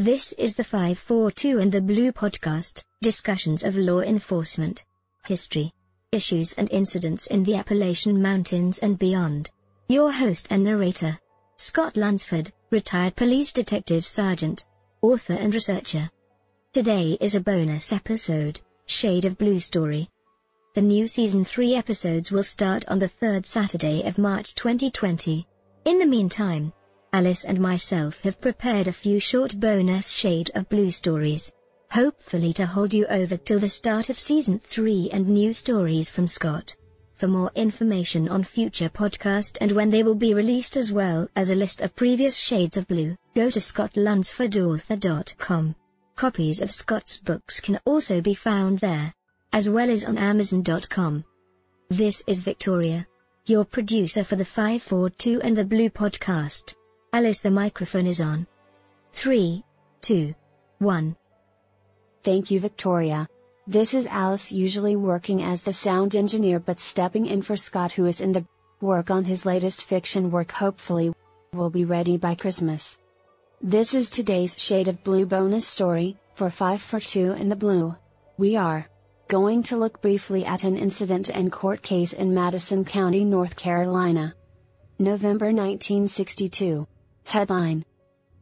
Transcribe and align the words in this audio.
This 0.00 0.32
is 0.34 0.54
the 0.54 0.62
542 0.62 1.58
and 1.58 1.72
the 1.72 1.80
Blue 1.80 2.12
podcast, 2.12 2.84
discussions 3.02 3.64
of 3.64 3.76
law 3.76 3.98
enforcement, 3.98 4.84
history, 5.26 5.72
issues 6.12 6.52
and 6.52 6.70
incidents 6.70 7.26
in 7.26 7.42
the 7.42 7.56
Appalachian 7.56 8.22
Mountains 8.22 8.78
and 8.78 8.96
beyond. 8.96 9.50
Your 9.88 10.12
host 10.12 10.46
and 10.50 10.62
narrator, 10.62 11.18
Scott 11.56 11.96
Lunsford, 11.96 12.52
retired 12.70 13.16
police 13.16 13.50
detective 13.50 14.06
sergeant, 14.06 14.66
author 15.02 15.34
and 15.34 15.52
researcher. 15.52 16.08
Today 16.72 17.18
is 17.20 17.34
a 17.34 17.40
bonus 17.40 17.92
episode, 17.92 18.60
Shade 18.86 19.24
of 19.24 19.36
Blue 19.36 19.58
story. 19.58 20.08
The 20.76 20.80
new 20.80 21.08
season 21.08 21.44
3 21.44 21.74
episodes 21.74 22.30
will 22.30 22.44
start 22.44 22.86
on 22.86 23.00
the 23.00 23.08
third 23.08 23.44
Saturday 23.46 24.04
of 24.04 24.16
March 24.16 24.54
2020. 24.54 25.44
In 25.86 25.98
the 25.98 26.06
meantime, 26.06 26.72
Alice 27.12 27.44
and 27.44 27.58
myself 27.58 28.20
have 28.20 28.40
prepared 28.40 28.86
a 28.86 28.92
few 28.92 29.18
short 29.18 29.58
bonus 29.58 30.10
Shade 30.10 30.50
of 30.54 30.68
Blue 30.68 30.90
stories, 30.90 31.50
hopefully 31.90 32.52
to 32.52 32.66
hold 32.66 32.92
you 32.92 33.06
over 33.06 33.38
till 33.38 33.58
the 33.58 33.68
start 33.68 34.10
of 34.10 34.18
season 34.18 34.58
3 34.58 35.08
and 35.12 35.26
new 35.26 35.54
stories 35.54 36.10
from 36.10 36.28
Scott. 36.28 36.76
For 37.14 37.26
more 37.26 37.50
information 37.54 38.28
on 38.28 38.44
future 38.44 38.90
podcast 38.90 39.56
and 39.60 39.72
when 39.72 39.88
they 39.88 40.02
will 40.02 40.14
be 40.14 40.34
released 40.34 40.76
as 40.76 40.92
well 40.92 41.26
as 41.34 41.48
a 41.50 41.56
list 41.56 41.80
of 41.80 41.96
previous 41.96 42.36
Shades 42.36 42.76
of 42.76 42.86
Blue, 42.86 43.16
go 43.34 43.48
to 43.50 43.58
scottlunsfordauthor.com. 43.58 45.74
Copies 46.14 46.60
of 46.60 46.70
Scott's 46.70 47.18
books 47.18 47.58
can 47.58 47.80
also 47.86 48.20
be 48.20 48.34
found 48.34 48.80
there, 48.80 49.14
as 49.52 49.70
well 49.70 49.88
as 49.88 50.04
on 50.04 50.18
amazon.com. 50.18 51.24
This 51.88 52.22
is 52.26 52.42
Victoria, 52.42 53.06
your 53.46 53.64
producer 53.64 54.24
for 54.24 54.36
the 54.36 54.44
542 54.44 55.40
and 55.40 55.56
the 55.56 55.64
Blue 55.64 55.88
podcast. 55.88 56.74
Alice, 57.10 57.40
the 57.40 57.50
microphone 57.50 58.06
is 58.06 58.20
on. 58.20 58.46
3, 59.14 59.64
2, 60.02 60.34
1. 60.78 61.16
Thank 62.22 62.50
you, 62.50 62.60
Victoria. 62.60 63.26
This 63.66 63.94
is 63.94 64.04
Alice, 64.04 64.52
usually 64.52 64.94
working 64.94 65.42
as 65.42 65.62
the 65.62 65.72
sound 65.72 66.14
engineer 66.14 66.60
but 66.60 66.78
stepping 66.78 67.24
in 67.24 67.40
for 67.40 67.56
Scott, 67.56 67.92
who 67.92 68.04
is 68.04 68.20
in 68.20 68.32
the 68.32 68.44
work 68.82 69.10
on 69.10 69.24
his 69.24 69.46
latest 69.46 69.84
fiction 69.84 70.30
work, 70.30 70.52
hopefully, 70.52 71.14
will 71.54 71.70
be 71.70 71.86
ready 71.86 72.18
by 72.18 72.34
Christmas. 72.34 72.98
This 73.62 73.94
is 73.94 74.10
today's 74.10 74.54
Shade 74.58 74.86
of 74.86 75.02
Blue 75.02 75.24
bonus 75.24 75.66
story, 75.66 76.18
for 76.34 76.50
5 76.50 76.82
for 76.82 77.00
2 77.00 77.32
in 77.32 77.48
the 77.48 77.56
Blue. 77.56 77.96
We 78.36 78.54
are 78.54 78.86
going 79.28 79.62
to 79.64 79.78
look 79.78 80.02
briefly 80.02 80.44
at 80.44 80.62
an 80.62 80.76
incident 80.76 81.30
and 81.30 81.50
court 81.50 81.80
case 81.82 82.12
in 82.12 82.34
Madison 82.34 82.84
County, 82.84 83.24
North 83.24 83.56
Carolina. 83.56 84.34
November 84.98 85.46
1962. 85.46 86.86
Headline 87.28 87.84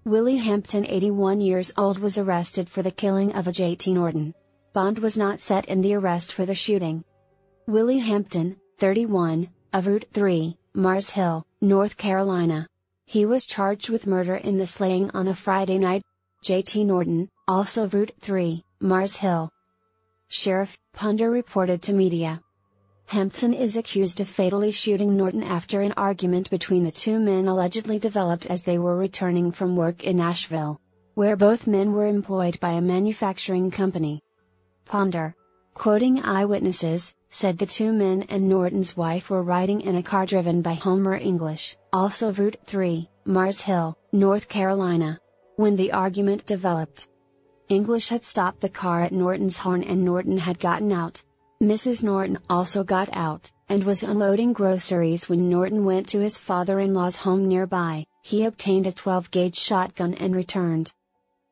Willie 0.04 0.36
Hampton, 0.36 0.86
81 0.86 1.40
years 1.40 1.72
old, 1.76 1.98
was 1.98 2.18
arrested 2.18 2.68
for 2.68 2.82
the 2.82 2.92
killing 2.92 3.34
of 3.34 3.48
a 3.48 3.50
JT 3.50 3.92
Norton. 3.92 4.32
Bond 4.74 5.00
was 5.00 5.18
not 5.18 5.40
set 5.40 5.66
in 5.66 5.80
the 5.80 5.94
arrest 5.94 6.32
for 6.32 6.46
the 6.46 6.54
shooting. 6.54 7.02
Willie 7.66 7.98
Hampton, 7.98 8.56
31, 8.78 9.48
of 9.72 9.88
Route 9.88 10.06
3, 10.12 10.56
Mars 10.74 11.10
Hill, 11.10 11.44
North 11.60 11.96
Carolina. 11.96 12.68
He 13.06 13.26
was 13.26 13.44
charged 13.44 13.90
with 13.90 14.06
murder 14.06 14.36
in 14.36 14.56
the 14.56 14.68
slaying 14.68 15.10
on 15.10 15.26
a 15.26 15.34
Friday 15.34 15.78
night. 15.78 16.04
JT 16.44 16.86
Norton, 16.86 17.28
also 17.48 17.88
Route 17.88 18.12
3, 18.20 18.64
Mars 18.78 19.16
Hill. 19.16 19.50
Sheriff 20.28 20.78
Ponder 20.92 21.28
reported 21.28 21.82
to 21.82 21.92
media. 21.92 22.40
Hampton 23.06 23.54
is 23.54 23.76
accused 23.76 24.18
of 24.18 24.28
fatally 24.28 24.72
shooting 24.72 25.16
Norton 25.16 25.44
after 25.44 25.80
an 25.80 25.92
argument 25.96 26.50
between 26.50 26.82
the 26.82 26.90
two 26.90 27.20
men 27.20 27.46
allegedly 27.46 28.00
developed 28.00 28.46
as 28.46 28.64
they 28.64 28.78
were 28.78 28.96
returning 28.96 29.52
from 29.52 29.76
work 29.76 30.02
in 30.02 30.18
Asheville, 30.18 30.80
where 31.14 31.36
both 31.36 31.68
men 31.68 31.92
were 31.92 32.08
employed 32.08 32.58
by 32.58 32.72
a 32.72 32.80
manufacturing 32.80 33.70
company. 33.70 34.20
Ponder, 34.86 35.36
quoting 35.72 36.20
eyewitnesses, 36.24 37.14
said 37.30 37.58
the 37.58 37.66
two 37.66 37.92
men 37.92 38.22
and 38.28 38.48
Norton's 38.48 38.96
wife 38.96 39.30
were 39.30 39.44
riding 39.44 39.82
in 39.82 39.94
a 39.94 40.02
car 40.02 40.26
driven 40.26 40.60
by 40.60 40.74
Homer 40.74 41.14
English, 41.14 41.76
also 41.92 42.32
Route 42.32 42.56
3, 42.66 43.08
Mars 43.24 43.60
Hill, 43.60 43.96
North 44.10 44.48
Carolina, 44.48 45.20
when 45.54 45.76
the 45.76 45.92
argument 45.92 46.44
developed. 46.44 47.06
English 47.68 48.08
had 48.08 48.24
stopped 48.24 48.60
the 48.60 48.68
car 48.68 49.02
at 49.02 49.12
Norton's 49.12 49.58
horn 49.58 49.84
and 49.84 50.04
Norton 50.04 50.38
had 50.38 50.58
gotten 50.58 50.90
out, 50.90 51.22
Mrs. 51.62 52.02
Norton 52.02 52.38
also 52.50 52.84
got 52.84 53.08
out, 53.16 53.50
and 53.70 53.82
was 53.82 54.02
unloading 54.02 54.52
groceries 54.52 55.26
when 55.26 55.48
Norton 55.48 55.86
went 55.86 56.06
to 56.08 56.20
his 56.20 56.38
father 56.38 56.80
in 56.80 56.92
law's 56.92 57.16
home 57.16 57.48
nearby. 57.48 58.04
He 58.22 58.44
obtained 58.44 58.86
a 58.86 58.92
12 58.92 59.30
gauge 59.30 59.56
shotgun 59.56 60.12
and 60.14 60.36
returned. 60.36 60.92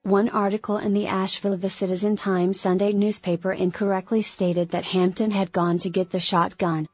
One 0.02 0.28
article 0.28 0.76
in 0.76 0.92
the 0.92 1.06
Asheville 1.06 1.56
The 1.56 1.70
Citizen 1.70 2.16
Times 2.16 2.60
Sunday 2.60 2.92
newspaper 2.92 3.52
incorrectly 3.52 4.20
stated 4.20 4.68
that 4.72 4.84
Hampton 4.84 5.30
had 5.30 5.52
gone 5.52 5.78
to 5.78 5.88
get 5.88 6.10
the 6.10 6.20
shotgun. 6.20 6.86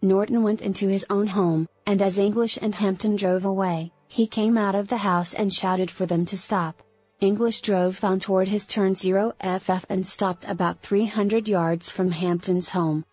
Norton 0.00 0.44
went 0.44 0.62
into 0.62 0.86
his 0.86 1.04
own 1.10 1.26
home, 1.26 1.68
and 1.86 2.00
as 2.00 2.18
English 2.18 2.56
and 2.62 2.76
Hampton 2.76 3.16
drove 3.16 3.44
away, 3.44 3.92
he 4.06 4.28
came 4.28 4.56
out 4.56 4.76
of 4.76 4.86
the 4.86 4.98
house 4.98 5.34
and 5.34 5.52
shouted 5.52 5.90
for 5.90 6.06
them 6.06 6.24
to 6.26 6.38
stop. 6.38 6.80
English 7.20 7.60
drove 7.60 8.02
on 8.02 8.18
toward 8.18 8.48
his 8.48 8.66
turn 8.66 8.94
0FF 8.94 9.84
and 9.88 10.06
stopped 10.06 10.44
about 10.46 10.80
300 10.80 11.48
yards 11.48 11.88
from 11.90 12.10
Hampton's 12.10 12.70
home. 12.70 13.04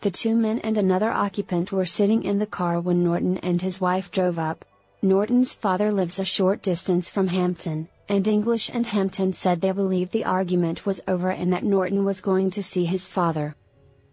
The 0.00 0.10
two 0.10 0.34
men 0.34 0.58
and 0.60 0.76
another 0.76 1.10
occupant 1.10 1.72
were 1.72 1.86
sitting 1.86 2.24
in 2.24 2.38
the 2.38 2.46
car 2.46 2.80
when 2.80 3.04
Norton 3.04 3.38
and 3.38 3.62
his 3.62 3.80
wife 3.80 4.10
drove 4.10 4.38
up. 4.38 4.64
Norton's 5.00 5.54
father 5.54 5.92
lives 5.92 6.18
a 6.18 6.24
short 6.24 6.60
distance 6.60 7.08
from 7.08 7.28
Hampton, 7.28 7.88
and 8.08 8.26
English 8.26 8.68
and 8.72 8.84
Hampton 8.84 9.32
said 9.32 9.60
they 9.60 9.72
believed 9.72 10.12
the 10.12 10.24
argument 10.24 10.84
was 10.84 11.00
over 11.06 11.30
and 11.30 11.52
that 11.52 11.64
Norton 11.64 12.04
was 12.04 12.20
going 12.20 12.50
to 12.50 12.62
see 12.62 12.84
his 12.84 13.08
father. 13.08 13.54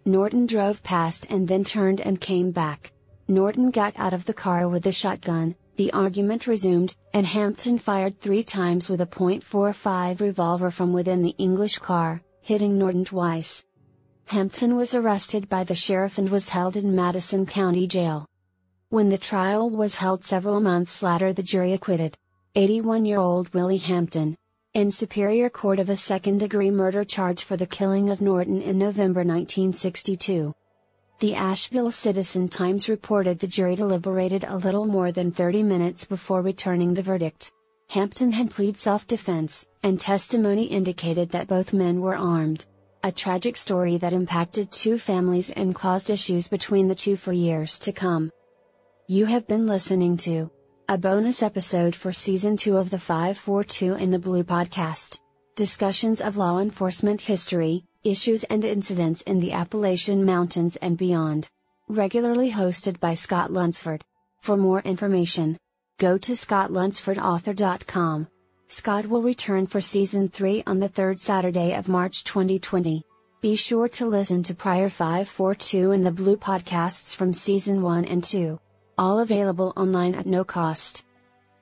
Norton 0.05 0.45
drove 0.45 0.83
past 0.83 1.25
and 1.29 1.47
then 1.47 1.63
turned 1.63 2.01
and 2.01 2.21
came 2.21 2.51
back. 2.51 2.91
Norton 3.27 3.71
got 3.71 3.94
out 3.97 4.13
of 4.13 4.25
the 4.25 4.33
car 4.33 4.67
with 4.67 4.85
a 4.85 4.91
shotgun, 4.91 5.55
the 5.75 5.91
argument 5.91 6.45
resumed, 6.45 6.95
and 7.13 7.25
Hampton 7.25 7.79
fired 7.79 8.19
three 8.19 8.44
times 8.44 8.89
with 8.89 9.01
a 9.01 9.07
.45 9.07 10.19
revolver 10.19 10.69
from 10.69 10.94
within 10.94 11.23
the 11.23 11.35
English 11.38 11.79
car, 11.79 12.22
hitting 12.41 12.78
Norton 12.78 13.06
twice. 13.06 13.66
Hampton 14.25 14.75
was 14.75 14.94
arrested 14.94 15.50
by 15.50 15.63
the 15.63 15.75
sheriff 15.75 16.17
and 16.17 16.29
was 16.29 16.50
held 16.50 16.78
in 16.78 16.95
Madison 16.95 17.45
County 17.45 17.88
Jail. 17.88 18.28
When 18.89 19.09
the 19.09 19.17
trial 19.17 19.69
was 19.69 19.95
held 19.95 20.23
several 20.23 20.59
months 20.59 21.01
later, 21.01 21.33
the 21.33 21.41
jury 21.41 21.73
acquitted 21.73 22.16
81 22.56 23.06
year 23.06 23.17
old 23.17 23.51
Willie 23.53 23.78
Hampton 23.78 24.38
in 24.75 24.91
Superior 24.91 25.50
Court 25.50 25.79
of 25.79 25.89
a 25.89 25.97
second 25.97 26.39
degree 26.39 26.69
murder 26.69 27.03
charge 27.03 27.44
for 27.44 27.57
the 27.57 27.66
killing 27.66 28.12
of 28.12 28.22
Norton 28.22 28.62
in 28.62 28.78
November 28.78 29.22
1962. 29.22 30.53
The 31.19 31.35
Asheville 31.35 31.91
Citizen 31.91 32.50
Times 32.50 32.90
reported 32.90 33.40
the 33.40 33.47
jury 33.47 33.75
deliberated 33.75 34.44
a 34.44 34.57
little 34.57 34.85
more 34.85 35.12
than 35.12 35.31
30 35.31 35.63
minutes 35.63 36.06
before 36.06 36.41
returning 36.41 36.94
the 36.94 37.01
verdict. 37.01 37.51
Hampton 37.90 38.31
had 38.31 38.51
pleaded 38.51 38.78
self 38.78 39.07
defense, 39.07 39.66
and 39.84 40.00
testimony 40.00 40.66
indicated 40.66 41.29
that 41.29 41.47
both 41.47 41.72
men 41.72 42.01
were 42.01 42.16
armed. 42.16 42.66
A 43.03 43.12
tragic 43.12 43.56
story 43.57 43.97
that 43.97 44.13
impacted 44.13 44.72
two 44.72 44.97
families 44.97 45.50
and 45.51 45.75
caused 45.75 46.09
issues 46.09 46.47
between 46.47 46.88
the 46.88 46.96
two 46.96 47.16
for 47.16 47.34
years 47.34 47.78
to 47.80 47.91
come. 47.91 48.31
You 49.07 49.25
have 49.25 49.47
been 49.47 49.68
listening 49.68 50.18
to 50.18 50.50
a 50.90 50.97
bonus 50.97 51.41
episode 51.41 51.95
for 51.95 52.12
season 52.12 52.57
2 52.57 52.78
of 52.78 52.90
the 52.90 53.00
542 53.00 53.95
in 53.95 54.12
the 54.12 54.19
Blue 54.19 54.44
podcast. 54.44 55.19
Discussions 55.56 56.19
of 56.19 56.35
law 56.35 56.59
enforcement 56.59 57.22
history, 57.22 57.85
issues 58.03 58.44
and 58.46 58.66
incidents 58.66 59.22
in 59.22 59.40
the 59.40 59.52
Appalachian 59.52 60.25
Mountains 60.25 60.75
and 60.78 60.97
beyond. 60.97 61.50
Regularly 61.88 62.52
hosted 62.52 63.00
by 63.00 63.14
Scott 63.14 63.52
Lunsford. 63.52 64.03
For 64.41 64.58
more 64.58 64.81
information, 64.81 65.58
go 66.00 66.18
to 66.18 66.34
scottlunsfordauthor.com. 66.34 68.28
Scott 68.68 69.06
will 69.06 69.22
return 69.22 69.68
for 69.68 69.81
season 69.81 70.30
3 70.30 70.63
on 70.66 70.80
the 70.80 70.89
third 70.89 71.19
Saturday 71.19 71.74
of 71.75 71.88
March 71.88 72.24
2020. 72.24 73.04
Be 73.42 73.56
sure 73.56 73.88
to 73.89 74.06
listen 74.06 74.42
to 74.44 74.56
prior 74.56 74.89
542 74.89 75.92
and 75.92 76.06
the 76.06 76.12
Blue 76.12 76.38
podcasts 76.38 77.16
from 77.16 77.33
season 77.33 77.81
1 77.81 78.06
and 78.06 78.24
2. 78.24 78.60
All 78.98 79.19
available 79.19 79.74
online 79.75 80.16
at 80.16 80.25
no 80.25 80.44
cost. 80.44 81.04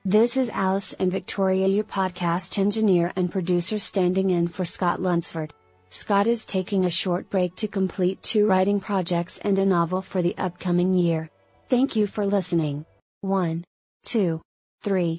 This 0.04 0.36
is 0.36 0.48
Alice 0.48 0.92
and 0.94 1.12
Victoria, 1.12 1.66
your 1.66 1.84
podcast 1.84 2.58
engineer 2.58 3.12
and 3.14 3.30
producer, 3.30 3.78
standing 3.78 4.30
in 4.30 4.48
for 4.48 4.64
Scott 4.64 5.00
Lunsford. 5.00 5.52
Scott 5.94 6.26
is 6.26 6.46
taking 6.46 6.86
a 6.86 6.90
short 6.90 7.28
break 7.28 7.54
to 7.56 7.68
complete 7.68 8.22
two 8.22 8.46
writing 8.46 8.80
projects 8.80 9.36
and 9.42 9.58
a 9.58 9.66
novel 9.66 10.00
for 10.00 10.22
the 10.22 10.34
upcoming 10.38 10.94
year. 10.94 11.28
Thank 11.68 11.94
you 11.94 12.06
for 12.06 12.24
listening. 12.24 12.86
1, 13.20 13.62
2, 14.04 14.40
3. 14.82 15.18